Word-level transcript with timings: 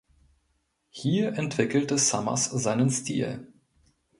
Hier 0.89 1.33
entwickelte 1.37 1.99
Summers 1.99 2.45
seinen 2.45 2.89
Stil. 2.89 3.45